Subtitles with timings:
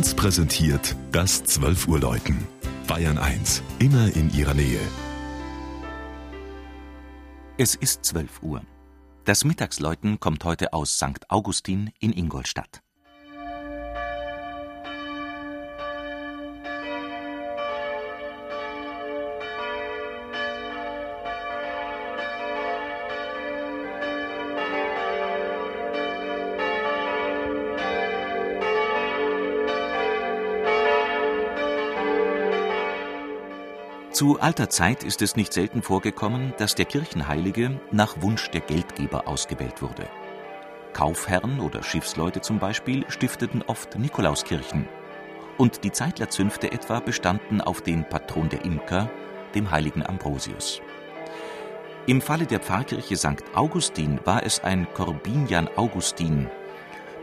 [0.00, 2.48] 1 präsentiert das 12 Uhr Läuten.
[2.86, 4.80] Bayern 1, immer in ihrer Nähe.
[7.58, 8.62] Es ist 12 Uhr.
[9.26, 11.28] Das Mittagsläuten kommt heute aus St.
[11.28, 12.80] Augustin in Ingolstadt.
[34.12, 39.28] Zu alter Zeit ist es nicht selten vorgekommen, dass der Kirchenheilige nach Wunsch der Geldgeber
[39.28, 40.08] ausgewählt wurde.
[40.92, 44.88] Kaufherren oder Schiffsleute zum Beispiel stifteten oft Nikolauskirchen.
[45.58, 49.08] Und die Zeitlerzünfte etwa bestanden auf den Patron der Imker,
[49.54, 50.82] dem heiligen Ambrosius.
[52.06, 53.44] Im Falle der Pfarrkirche St.
[53.54, 56.48] Augustin war es ein Corbinian Augustin,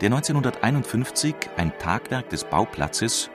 [0.00, 3.28] der 1951 ein Tagwerk des Bauplatzes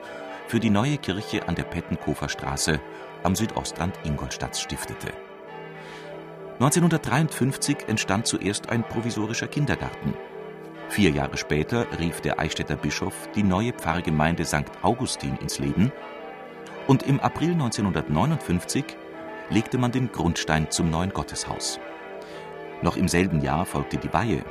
[0.48, 2.80] für die neue Kirche an der Pettenkofer Straße
[3.24, 5.08] am Südostrand Ingolstadts stiftete.
[6.60, 10.14] 1953 entstand zuerst ein provisorischer Kindergarten.
[10.88, 14.70] Vier Jahre später rief der Eichstätter Bischof die neue Pfarrgemeinde St.
[14.82, 15.90] Augustin ins Leben
[16.86, 18.84] und im April 1959
[19.50, 21.80] legte man den Grundstein zum neuen Gotteshaus.
[22.82, 24.44] Noch im selben Jahr folgte die Weihe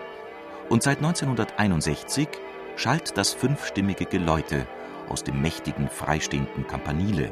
[0.69, 2.27] und seit 1961
[2.75, 4.67] schallt das fünfstimmige Geläute
[5.07, 7.31] aus dem mächtigen freistehenden Campanile,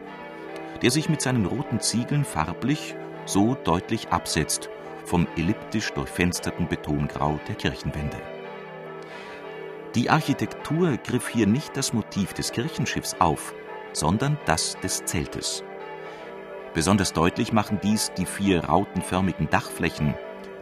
[0.82, 4.70] der sich mit seinen roten Ziegeln farblich so deutlich absetzt
[5.06, 8.18] vom elliptisch durchfensterten Betongrau der Kirchenwände.
[9.96, 13.54] Die Architektur griff hier nicht das Motiv des Kirchenschiffs auf,
[13.94, 15.64] sondern das des Zeltes.
[16.74, 20.14] Besonders deutlich machen dies die vier rautenförmigen Dachflächen,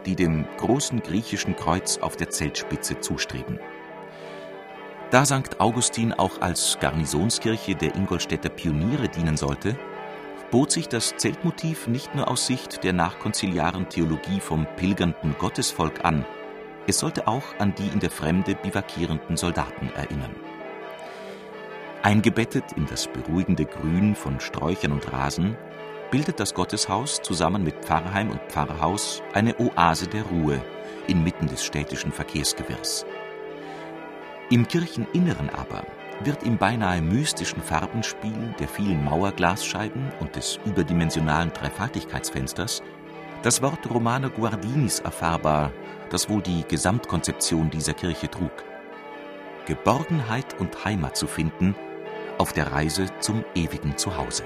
[0.05, 3.59] die dem großen griechischen Kreuz auf der Zeltspitze zustreben.
[5.11, 5.59] Da St.
[5.59, 9.77] Augustin auch als Garnisonskirche der Ingolstädter Pioniere dienen sollte,
[10.51, 16.25] bot sich das Zeltmotiv nicht nur aus Sicht der nachkonziliaren Theologie vom pilgernden Gottesvolk an,
[16.87, 20.35] es sollte auch an die in der Fremde bivakierenden Soldaten erinnern.
[22.01, 25.55] Eingebettet in das beruhigende Grün von Sträuchern und Rasen
[26.09, 30.61] bildet das Gotteshaus zusammen mit Pfarrheim und Pfarrhaus eine Oase der Ruhe
[31.07, 33.05] inmitten des städtischen Verkehrsgewirrs.
[34.49, 35.83] Im Kircheninneren aber
[36.21, 42.83] wird im beinahe mystischen Farbenspiel der vielen Mauerglasscheiben und des überdimensionalen Dreifaltigkeitsfensters
[43.41, 45.71] das Wort Romano Guardinis erfahrbar,
[46.09, 48.51] das wohl die Gesamtkonzeption dieser Kirche trug.
[49.65, 51.75] Geborgenheit und Heimat zu finden
[52.37, 54.43] auf der Reise zum ewigen Zuhause.